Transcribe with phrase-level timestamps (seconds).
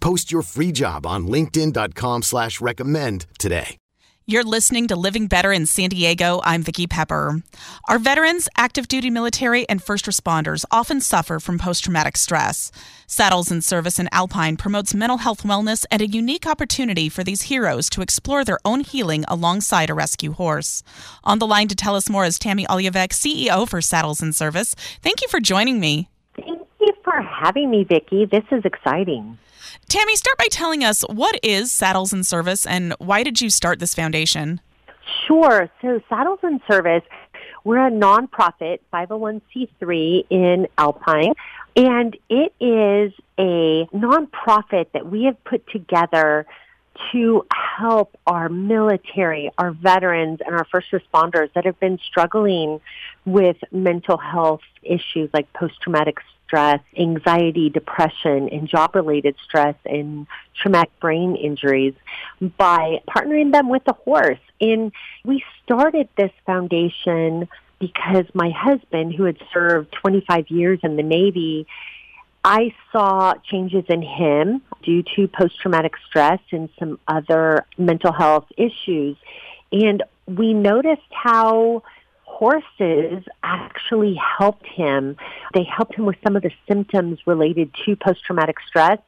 [0.00, 3.76] Post your free job on linkedin.com slash recommend today.
[4.26, 6.40] You're listening to Living Better in San Diego.
[6.44, 7.42] I'm Vicki Pepper.
[7.88, 12.70] Our veterans, active duty military, and first responders often suffer from post traumatic stress.
[13.08, 17.42] Saddles in Service in Alpine promotes mental health wellness and a unique opportunity for these
[17.42, 20.84] heroes to explore their own healing alongside a rescue horse.
[21.24, 24.76] On the line to tell us more is Tammy Oluvic, CEO for Saddles in Service.
[25.02, 26.08] Thank you for joining me.
[27.40, 28.26] Thank you for having me, Vicki.
[28.26, 29.38] This is exciting.
[29.88, 33.78] Tammy, start by telling us what is Saddles in Service and why did you start
[33.78, 34.60] this foundation?
[35.26, 35.68] Sure.
[35.82, 37.02] So, Saddles in Service,
[37.64, 41.34] we're a nonprofit 501c3 in Alpine,
[41.76, 46.46] and it is a nonprofit that we have put together
[47.12, 52.80] to help our military, our veterans, and our first responders that have been struggling
[53.24, 56.18] with mental health issues like post-traumatic
[56.50, 60.26] stress, anxiety, depression, and job-related stress and
[60.60, 61.94] traumatic brain injuries
[62.56, 64.40] by partnering them with a horse.
[64.60, 64.90] And
[65.24, 67.48] we started this foundation
[67.78, 71.68] because my husband, who had served 25 years in the Navy,
[72.42, 79.16] I saw changes in him due to post-traumatic stress and some other mental health issues.
[79.70, 81.84] And we noticed how
[82.30, 85.16] horses actually helped him.
[85.52, 88.98] They helped him with some of the symptoms related to post-traumatic stress.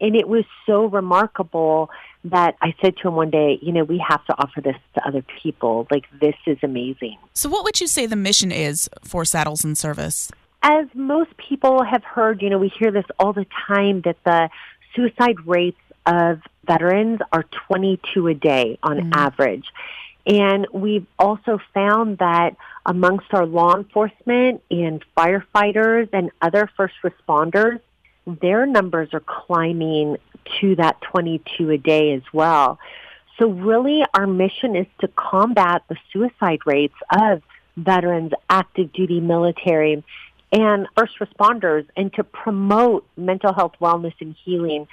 [0.00, 1.90] And it was so remarkable
[2.24, 5.06] that I said to him one day, you know, we have to offer this to
[5.06, 5.86] other people.
[5.90, 7.18] Like, this is amazing.
[7.34, 10.30] So, what would you say the mission is for Saddles in Service?
[10.62, 14.48] As most people have heard, you know, we hear this all the time that the
[14.94, 19.12] suicide rates of veterans are 22 a day on mm-hmm.
[19.14, 19.66] average.
[20.28, 27.80] And we've also found that amongst our law enforcement and firefighters and other first responders,
[28.26, 30.18] their numbers are climbing
[30.60, 32.78] to that 22 a day as well.
[33.38, 37.42] So really our mission is to combat the suicide rates of
[37.78, 40.04] veterans, active duty military,
[40.52, 44.88] and first responders and to promote mental health wellness and healing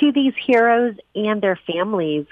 [0.00, 2.26] to these heroes and their families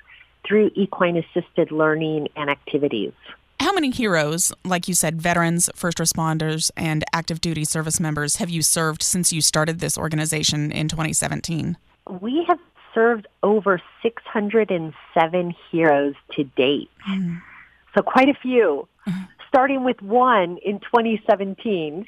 [0.47, 3.13] through equine assisted learning and activities.
[3.61, 8.51] How many heroes, like you said, veterans, first responders, and active duty service members have
[8.51, 11.77] you served since you started this organization in 2017?
[12.21, 12.59] We have
[12.95, 16.91] served over 607 heroes to date.
[17.09, 17.43] Mm.
[17.97, 19.25] So quite a few, mm-hmm.
[19.49, 22.07] starting with one in 2017.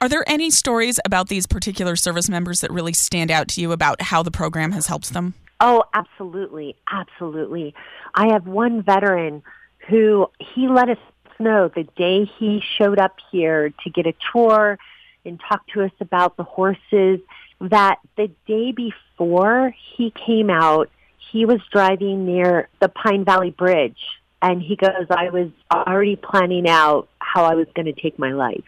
[0.00, 3.72] Are there any stories about these particular service members that really stand out to you
[3.72, 5.34] about how the program has helped them?
[5.60, 6.76] Oh, absolutely.
[6.90, 7.74] Absolutely.
[8.14, 9.42] I have one veteran
[9.88, 10.98] who he let us
[11.38, 14.78] know the day he showed up here to get a tour
[15.24, 17.20] and talk to us about the horses
[17.60, 20.90] that the day before he came out,
[21.32, 23.98] he was driving near the Pine Valley Bridge
[24.42, 28.32] and he goes, I was already planning out how I was going to take my
[28.32, 28.64] life.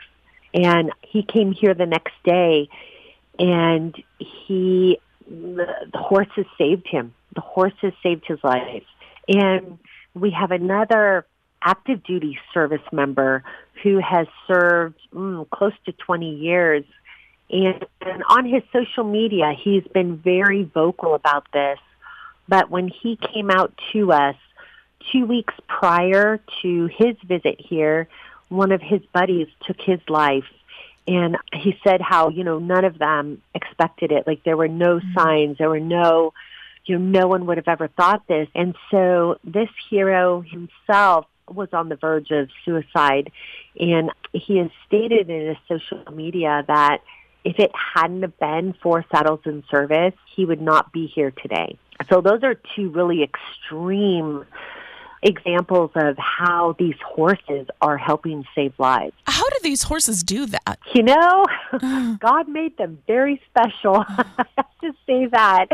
[0.55, 2.69] And he came here the next day
[3.39, 7.15] and he the, the horses saved him.
[7.35, 8.85] The horses saved his life.
[9.29, 9.79] And
[10.15, 11.27] we have another
[11.63, 13.43] active duty service member
[13.83, 16.85] who has served mm, close to 20 years.
[17.51, 21.79] And, and on his social media, he's been very vocal about this.
[22.49, 24.37] But when he came out to us
[25.13, 28.09] two weeks prior to his visit here,
[28.49, 30.45] one of his buddies took his life
[31.09, 34.27] and he said how you know none of them expected it.
[34.27, 35.15] Like there were no mm-hmm.
[35.19, 35.59] signs.
[35.59, 36.35] There were no
[36.85, 38.49] you know no one would have ever thought this.
[38.55, 43.33] And so this hero himself was on the verge of suicide.
[43.81, 46.99] And he has stated in his social media that
[47.43, 51.79] if it hadn't have been for saddles in service he would not be here today.
[52.11, 54.45] So those are two really extreme
[55.23, 59.15] examples of how these horses are helping save lives.
[59.27, 60.79] How do these horses do that?
[60.95, 61.45] You know,
[62.21, 64.05] God made them very special.
[64.09, 64.25] I
[64.57, 65.67] have to say that.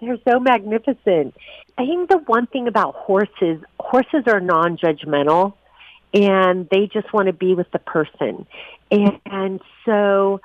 [0.00, 1.34] They're so magnificent.
[1.78, 5.54] I think the one thing about horses, horses are non-judgmental
[6.12, 8.46] and they just want to be with the person.
[8.90, 10.40] And, and so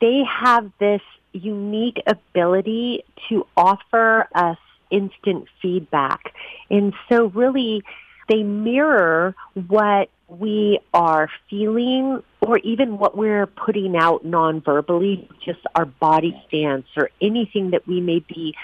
[0.00, 1.02] they have this
[1.32, 4.58] unique ability to offer us
[4.90, 6.34] instant feedback.
[6.70, 7.82] And so really
[8.28, 9.34] they mirror
[9.66, 16.86] what we are feeling or even what we're putting out non-verbally, just our body stance
[16.96, 18.54] or anything that we may be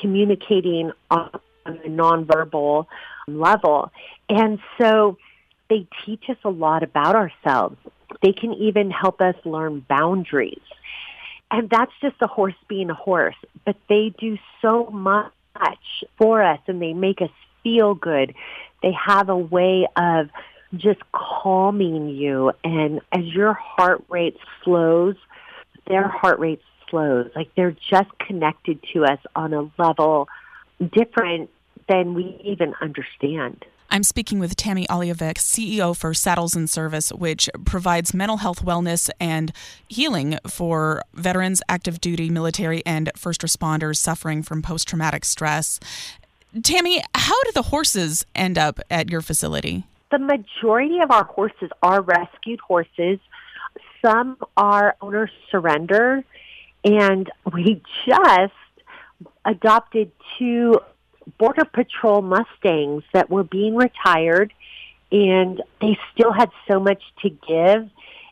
[0.00, 1.30] communicating on
[1.66, 2.86] a nonverbal
[3.28, 3.92] level.
[4.28, 5.16] And so
[5.70, 7.76] they teach us a lot about ourselves.
[8.22, 10.60] They can even help us learn boundaries.
[11.50, 15.32] And that's just a horse being a horse, but they do so much
[16.18, 17.30] for us and they make us
[17.62, 18.34] feel good.
[18.82, 20.28] They have a way of
[20.76, 25.16] just calming you and as your heart rate slows,
[25.86, 26.60] their heart rate
[26.90, 27.30] slows.
[27.34, 30.28] Like they're just connected to us on a level
[30.92, 31.50] different
[31.88, 33.64] than we even understand.
[33.94, 39.08] I'm speaking with Tammy Oluvic, CEO for Saddles in Service, which provides mental health wellness
[39.20, 39.52] and
[39.86, 45.78] healing for veterans, active duty, military, and first responders suffering from post traumatic stress.
[46.60, 49.84] Tammy, how do the horses end up at your facility?
[50.10, 53.20] The majority of our horses are rescued horses.
[54.02, 56.24] Some are owner surrender,
[56.82, 58.52] and we just
[59.44, 60.80] adopted two
[61.38, 64.52] Border Patrol Mustangs that were being retired
[65.12, 67.88] and they still had so much to give.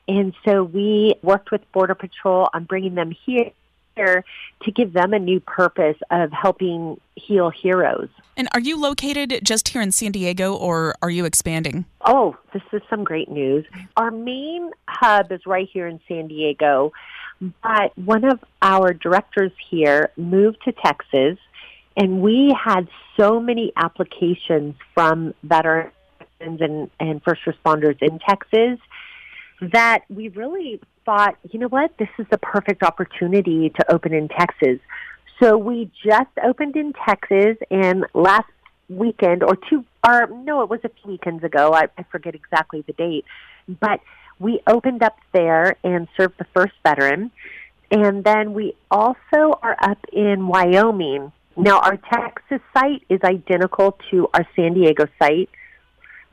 [0.08, 3.52] And so we worked with Border Patrol on bringing them here
[3.96, 8.08] to give them a new purpose of helping heal heroes.
[8.36, 11.84] And are you located just here in San Diego or are you expanding?
[12.04, 13.66] Oh, this is some great news.
[13.96, 16.92] Our main hub is right here in San Diego,
[17.62, 21.38] but one of our directors here moved to Texas
[21.96, 25.92] and we had so many applications from veterans
[26.40, 28.78] and, and first responders in Texas
[29.60, 34.28] that we really thought, you know what, this is the perfect opportunity to open in
[34.28, 34.78] Texas.
[35.40, 38.48] So we just opened in Texas and last
[38.88, 41.72] weekend or two or no, it was a few weekends ago.
[41.72, 43.24] I, I forget exactly the date.
[43.68, 44.00] But
[44.38, 47.30] we opened up there and served the first veteran.
[47.90, 54.28] And then we also are up in Wyoming now, our Texas site is identical to
[54.32, 55.50] our San Diego site,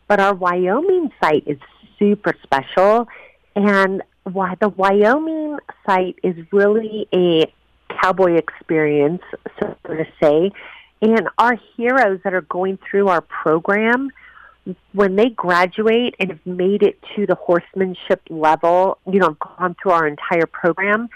[0.08, 1.58] but our Wyoming site is
[1.98, 3.08] super special.
[3.56, 7.52] And why the Wyoming site is really a
[8.02, 9.22] cowboy experience,
[9.60, 10.52] so to say.
[11.02, 14.12] And our heroes that are going through our program,
[14.94, 19.92] when they graduate and have made it to the horsemanship level, you know, gone through
[19.92, 21.10] our entire program,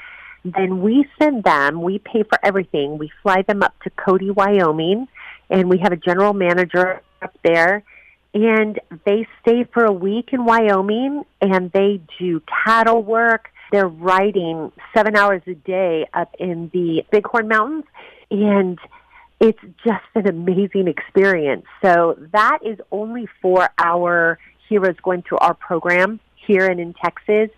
[0.43, 2.97] then we send them, we pay for everything.
[2.97, 5.07] We fly them up to Cody, Wyoming,
[5.49, 7.83] and we have a general manager up there.
[8.33, 13.49] And they stay for a week in Wyoming and they do cattle work.
[13.71, 17.85] They're riding seven hours a day up in the Bighorn Mountains.
[18.31, 18.79] And
[19.39, 21.65] it's just an amazing experience.
[21.83, 27.49] So that is only for our heroes going through our program here and in Texas.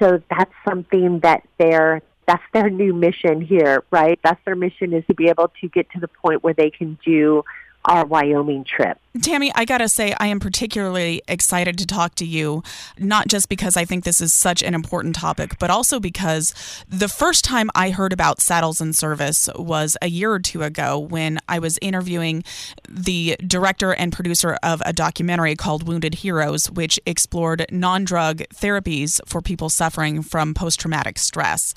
[0.00, 4.20] So that's something that they're that's their new mission here, right?
[4.22, 6.96] That's their mission is to be able to get to the point where they can
[7.04, 7.42] do
[7.84, 8.98] our Wyoming trip.
[9.22, 12.62] Tammy, I gotta say, I am particularly excited to talk to you,
[12.98, 16.54] not just because I think this is such an important topic, but also because
[16.88, 20.98] the first time I heard about saddles in service was a year or two ago
[20.98, 22.44] when I was interviewing
[22.88, 29.20] the director and producer of a documentary called Wounded Heroes, which explored non drug therapies
[29.26, 31.74] for people suffering from post traumatic stress.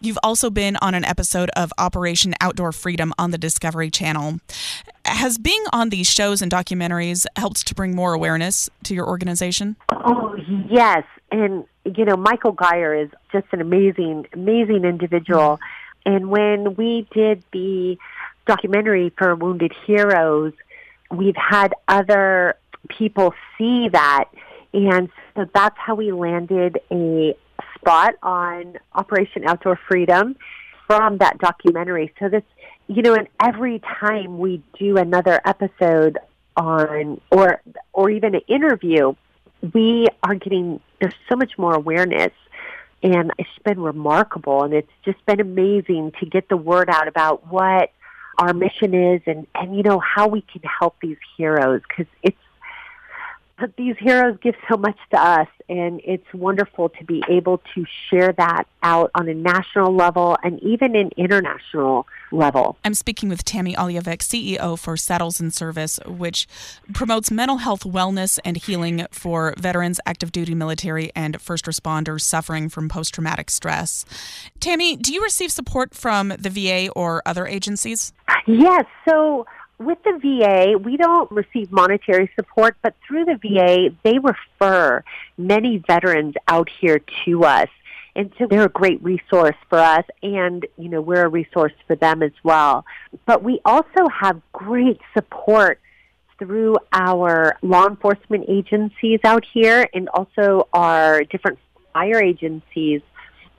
[0.00, 4.40] You've also been on an episode of Operation Outdoor Freedom on the Discovery Channel.
[5.04, 9.76] Has being on these shows and documentaries helped to bring more awareness to your organization?
[9.90, 10.34] Oh,
[10.68, 11.04] yes.
[11.30, 15.58] And, you know, Michael Geyer is just an amazing, amazing individual.
[16.06, 17.96] And when we did the
[18.46, 20.52] documentary for Wounded Heroes,
[21.10, 22.56] we've had other
[22.88, 24.26] people see that.
[24.72, 27.36] And so that's how we landed a
[27.74, 30.36] spot on Operation Outdoor Freedom
[30.86, 32.12] from that documentary.
[32.18, 32.42] So this,
[32.86, 36.18] you know, and every time we do another episode
[36.56, 37.60] on or
[37.92, 39.14] or even an interview,
[39.72, 42.32] we are getting there's so much more awareness
[43.02, 47.46] and it's been remarkable and it's just been amazing to get the word out about
[47.52, 47.90] what
[48.38, 52.36] our mission is and, and you know, how we can help these heroes because it's
[53.58, 57.84] but these heroes give so much to us and it's wonderful to be able to
[58.10, 62.76] share that out on a national level and even an international level.
[62.84, 66.46] I'm speaking with Tammy Oluvic, CEO for Saddles in Service, which
[66.92, 72.68] promotes mental health wellness and healing for veterans, active duty military, and first responders suffering
[72.68, 74.04] from post traumatic stress.
[74.60, 78.12] Tammy, do you receive support from the VA or other agencies?
[78.46, 78.84] Yes.
[79.08, 79.46] So
[79.78, 85.02] with the VA, we don't receive monetary support, but through the VA, they refer
[85.36, 87.68] many veterans out here to us.
[88.16, 91.96] And so they're a great resource for us, and, you know, we're a resource for
[91.96, 92.84] them as well.
[93.26, 95.80] But we also have great support
[96.38, 101.58] through our law enforcement agencies out here and also our different
[101.92, 103.00] fire agencies.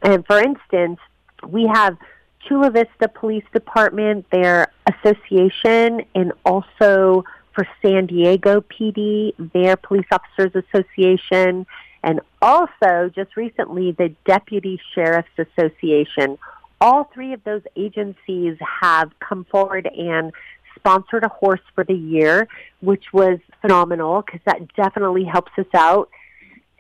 [0.02, 1.00] And for instance,
[1.48, 1.98] we have
[2.48, 7.24] Chula Vista Police Department, their association, and also
[7.54, 11.66] for San Diego PD, their Police Officers Association,
[12.04, 16.38] and also just recently the Deputy Sheriff's Association.
[16.82, 20.32] All three of those agencies have come forward and
[20.75, 22.48] sponsored a horse for the year,
[22.82, 26.10] which was phenomenal because that definitely helps us out.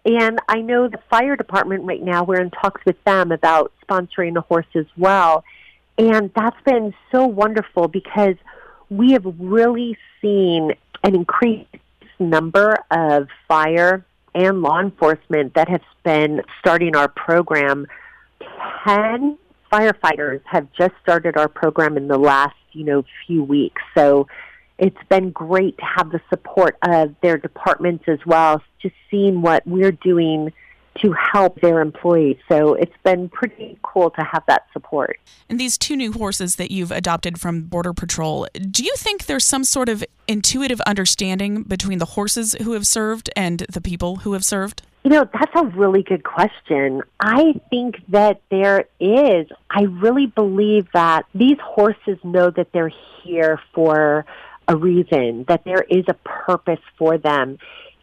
[0.05, 4.37] And I know the fire department right now, we're in talks with them about sponsoring
[4.37, 5.43] a horse as well.
[5.97, 8.35] And that's been so wonderful because
[8.89, 11.69] we have really seen an increased
[12.19, 17.87] number of fire and law enforcement that have been starting our program.
[18.85, 19.37] 10
[19.71, 23.81] firefighters have just started our program in the last, you know, few weeks.
[23.97, 24.27] So
[24.77, 29.65] it's been great to have the support of their departments as well, just seeing what
[29.65, 30.53] we're doing
[31.01, 32.37] to help their employees.
[32.47, 35.19] So it's been pretty cool to have that support.
[35.49, 39.43] And these two new horses that you've adopted from Border Patrol, do you think there's
[39.43, 44.33] some sort of intuitive understanding between the horses who have served and the people who
[44.33, 44.83] have served?
[45.03, 47.01] You know, that's a really good question.
[47.19, 49.47] I think that there is.
[49.69, 54.25] I really believe that these horses know that they're here for
[54.67, 57.59] a reason, that there is a purpose for them.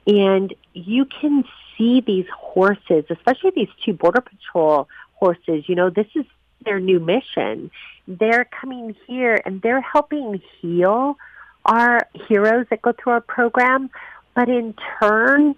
[0.06, 1.44] And you can
[1.76, 6.24] see these horses, especially these two Border Patrol horses, you know, this is
[6.64, 7.70] their new mission.
[8.06, 11.16] They're coming here and they're helping heal
[11.64, 13.90] our heroes that go through our program,
[14.34, 15.54] but in turn,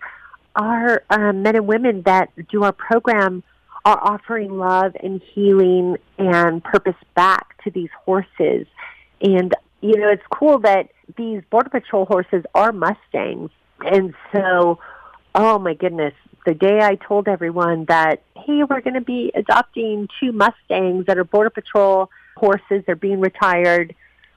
[0.57, 3.43] our uh, men and women that do our program
[3.85, 8.67] are offering love and healing and purpose back to these horses.
[9.21, 13.51] And, you know, it's cool that these Border Patrol horses are Mustangs.
[13.81, 14.79] And so
[15.35, 16.15] oh my goodness,
[16.47, 21.19] the day I told everyone that, hey, we're going to be adopting two Mustangs that
[21.19, 23.95] are Border Patrol horses, they're being retired.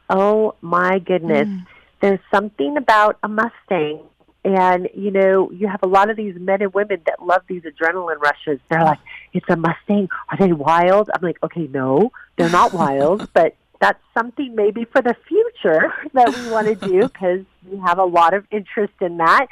[0.09, 1.47] Oh my goodness.
[1.47, 1.65] Mm.
[2.01, 4.01] There's something about a Mustang.
[4.45, 7.63] And, you know, you have a lot of these men and women that love these
[7.63, 8.59] adrenaline rushes.
[8.69, 8.99] They're like,
[9.33, 10.07] it's a Mustang.
[10.29, 11.09] Are they wild?
[11.13, 16.33] I'm like, okay, no, they're not wild, but that's something maybe for the future that
[16.33, 19.47] we want to do because we have a lot of interest in that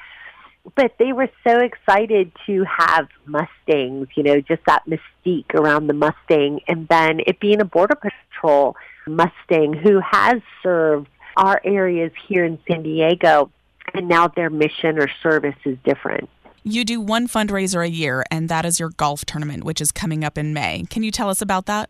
[0.76, 5.94] but they were so excited to have Mustangs, you know, just that mystique around the
[5.94, 6.62] Mustang.
[6.68, 8.76] And then it being a Border Patrol
[9.08, 11.08] Mustang who has served
[11.38, 13.52] our areas here in San Diego,
[13.94, 16.30] and now their mission or service is different.
[16.64, 20.24] You do one fundraiser a year, and that is your golf tournament, which is coming
[20.24, 20.86] up in May.
[20.90, 21.90] Can you tell us about that?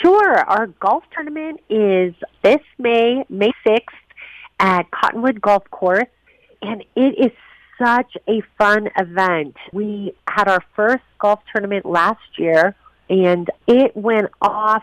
[0.00, 0.38] Sure.
[0.38, 3.80] Our golf tournament is this May, May 6th,
[4.60, 6.04] at Cottonwood Golf Course,
[6.62, 7.32] and it is
[7.78, 9.56] such a fun event.
[9.72, 12.74] We had our first golf tournament last year
[13.10, 14.82] and it went off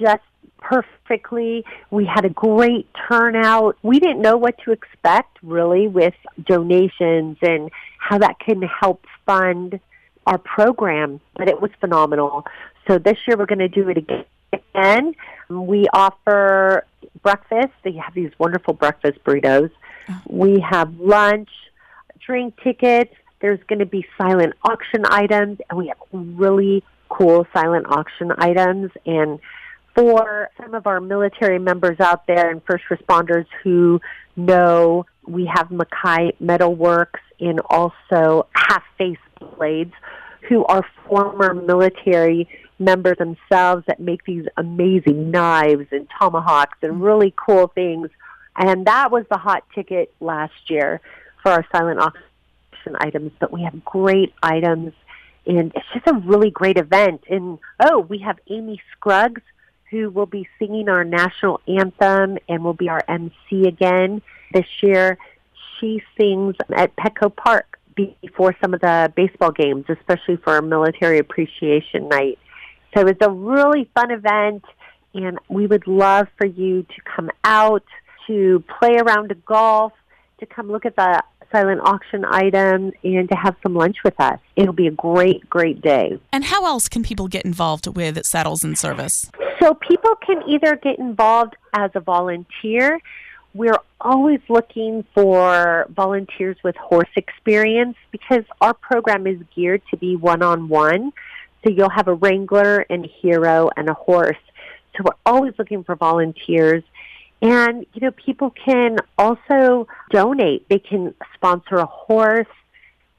[0.00, 0.22] just
[0.58, 1.64] perfectly.
[1.90, 3.76] We had a great turnout.
[3.82, 9.80] We didn't know what to expect really with donations and how that can help fund
[10.26, 12.46] our program, but it was phenomenal.
[12.86, 13.98] So this year we're going to do it
[14.52, 15.14] again.
[15.48, 16.86] We offer
[17.22, 17.72] breakfast.
[17.82, 19.70] They have these wonderful breakfast burritos.
[20.08, 20.20] Oh.
[20.28, 21.50] We have lunch
[22.26, 23.14] drink tickets.
[23.40, 28.90] There's going to be silent auction items, and we have really cool silent auction items.
[29.04, 29.40] And
[29.94, 34.00] for some of our military members out there and first responders who
[34.36, 39.92] know we have Mackay Metalworks and also Half Face Blades,
[40.48, 42.48] who are former military
[42.78, 48.08] members themselves that make these amazing knives and tomahawks and really cool things.
[48.56, 51.00] And that was the hot ticket last year
[51.42, 54.92] for our silent auction items, but we have great items
[55.46, 57.24] and it's just a really great event.
[57.28, 59.42] And oh, we have Amy Scruggs,
[59.90, 64.22] who will be singing our national anthem and will be our MC again
[64.52, 65.18] this year.
[65.78, 71.18] She sings at Petco Park before some of the baseball games, especially for our military
[71.18, 72.38] appreciation night.
[72.96, 74.64] So it's a really fun event,
[75.14, 77.84] and we would love for you to come out
[78.28, 79.92] to play around golf,
[80.38, 81.22] to come look at the
[81.52, 84.40] silent auction items, and to have some lunch with us.
[84.56, 86.18] It'll be a great, great day.
[86.32, 89.30] And how else can people get involved with Saddles in Service?
[89.60, 93.00] So people can either get involved as a volunteer.
[93.54, 100.16] We're always looking for volunteers with horse experience because our program is geared to be
[100.16, 101.12] one on one.
[101.62, 104.38] So you'll have a wrangler and a hero and a horse.
[104.96, 106.82] So we're always looking for volunteers.
[107.42, 110.68] And, you know, people can also donate.
[110.68, 112.46] They can sponsor a horse,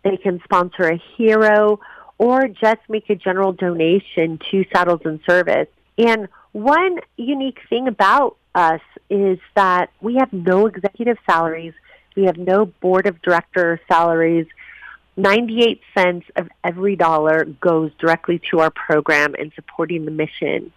[0.04, 1.82] they can sponsor a hero,
[2.18, 5.68] or just make a general donation to Saddles in Service.
[5.98, 11.74] And one unique thing about us is that we have no executive salaries,
[12.16, 14.48] we have no board of director salaries.
[15.16, 20.72] 98 cents of every dollar goes directly to our program and supporting the mission,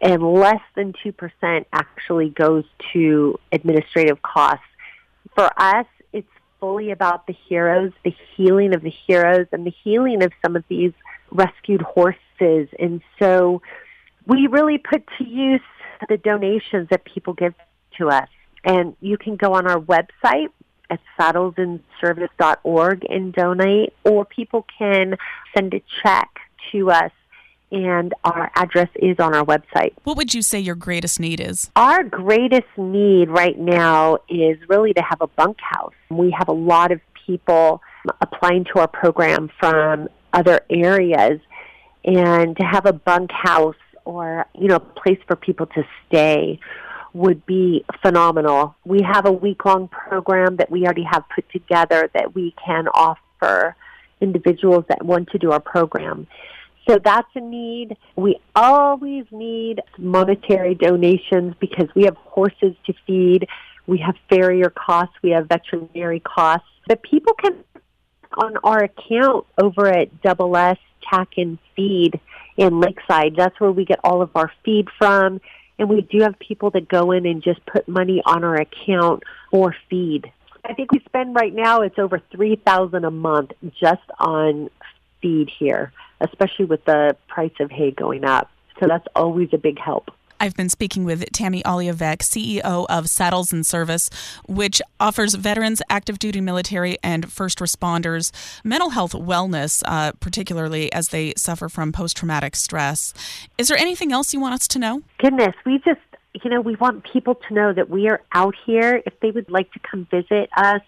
[0.00, 4.64] and less than 2% actually goes to administrative costs.
[5.34, 6.28] For us, it's
[6.60, 10.64] fully about the heroes, the healing of the heroes, and the healing of some of
[10.68, 10.92] these
[11.30, 12.68] rescued horses.
[12.78, 13.62] And so
[14.26, 15.60] we really put to use
[16.08, 17.54] the donations that people give
[17.98, 18.28] to us.
[18.64, 20.50] And you can go on our website
[20.92, 25.16] at saddlesinservice.org and donate, or people can
[25.56, 26.28] send a check
[26.70, 27.10] to us
[27.72, 29.94] and our address is on our website.
[30.04, 31.70] What would you say your greatest need is?
[31.74, 35.94] Our greatest need right now is really to have a bunkhouse.
[36.10, 37.80] We have a lot of people
[38.20, 41.40] applying to our program from other areas,
[42.04, 46.58] and to have a bunkhouse or you know a place for people to stay
[47.14, 48.74] would be phenomenal.
[48.84, 52.88] We have a week long program that we already have put together that we can
[52.88, 53.76] offer
[54.20, 56.26] individuals that want to do our program.
[56.88, 57.96] So that's a need.
[58.16, 63.46] We always need monetary donations because we have horses to feed,
[63.86, 66.66] we have farrier costs, we have veterinary costs.
[66.88, 67.62] But people can
[68.34, 72.18] on our account over at Double S Tack and Feed
[72.56, 73.34] in Lakeside.
[73.36, 75.40] That's where we get all of our feed from.
[75.78, 79.22] And we do have people that go in and just put money on our account
[79.50, 80.30] for feed.
[80.64, 84.70] I think we spend right now it's over three thousand a month just on
[85.20, 88.50] feed here, especially with the price of hay going up.
[88.78, 90.10] So that's always a big help.
[90.42, 94.10] I've been speaking with Tammy Oluvic, CEO of Saddles in Service,
[94.48, 98.32] which offers veterans, active duty military, and first responders
[98.64, 103.14] mental health wellness, uh, particularly as they suffer from post traumatic stress.
[103.56, 105.02] Is there anything else you want us to know?
[105.18, 106.00] Goodness, we just,
[106.42, 109.00] you know, we want people to know that we are out here.
[109.06, 110.82] If they would like to come visit us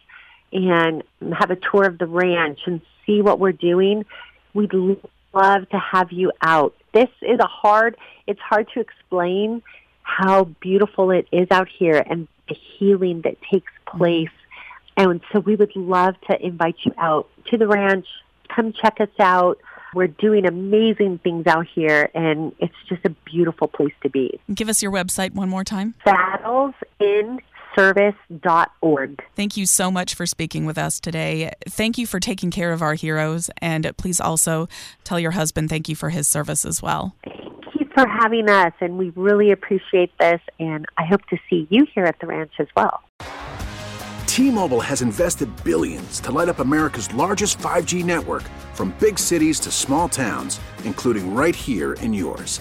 [0.52, 1.04] and
[1.38, 4.04] have a tour of the ranch and see what we're doing,
[4.52, 4.74] we'd
[5.32, 6.74] love to have you out.
[6.94, 9.62] This is a hard, it's hard to explain
[10.02, 13.98] how beautiful it is out here and the healing that takes mm-hmm.
[13.98, 14.30] place.
[14.96, 18.06] And so we would love to invite you out to the ranch.
[18.48, 19.58] Come check us out.
[19.92, 24.40] We're doing amazing things out here, and it's just a beautiful place to be.
[24.52, 25.94] Give us your website one more time.
[26.04, 27.40] Saddles in
[27.76, 29.22] service.org.
[29.34, 31.52] Thank you so much for speaking with us today.
[31.68, 34.68] Thank you for taking care of our heroes, and please also
[35.04, 37.14] tell your husband thank you for his service as well.
[37.24, 41.66] Thank you for having us, and we really appreciate this, and I hope to see
[41.70, 43.02] you here at the ranch as well.
[44.26, 49.70] T-Mobile has invested billions to light up America's largest 5G network from big cities to
[49.70, 52.60] small towns, including right here in yours.